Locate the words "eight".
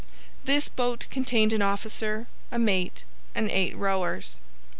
3.51-3.77